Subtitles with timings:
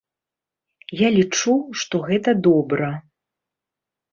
[1.01, 2.89] Я лічу, што гэта добра.